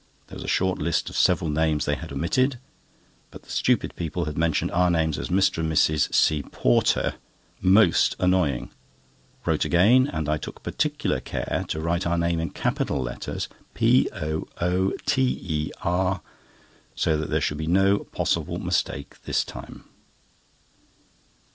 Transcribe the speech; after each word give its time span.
There 0.25 0.35
was 0.35 0.43
a 0.43 0.47
short 0.47 0.79
list 0.79 1.11
of 1.11 1.15
several 1.15 1.51
names 1.51 1.85
they 1.85 1.93
had 1.93 2.11
omitted; 2.11 2.57
but 3.29 3.43
the 3.43 3.51
stupid 3.51 3.95
people 3.95 4.25
had 4.25 4.35
mentioned 4.35 4.71
our 4.71 4.89
names 4.89 5.19
as 5.19 5.29
"Mr. 5.29 5.59
and 5.59 5.71
Mrs. 5.71 6.11
C. 6.11 6.41
Porter." 6.41 7.13
Most 7.61 8.15
annoying! 8.17 8.71
Wrote 9.45 9.63
again 9.63 10.07
and 10.07 10.27
I 10.27 10.37
took 10.37 10.63
particular 10.63 11.19
care 11.19 11.65
to 11.67 11.79
write 11.79 12.07
our 12.07 12.17
name 12.17 12.39
in 12.39 12.49
capital 12.49 12.99
letters, 12.99 13.47
POOTER, 13.75 14.09
so 16.95 17.17
that 17.17 17.29
there 17.29 17.41
should 17.41 17.57
be 17.59 17.67
no 17.67 17.99
possible 17.99 18.57
mistake 18.57 19.21
this 19.25 19.43
time. 19.45 19.83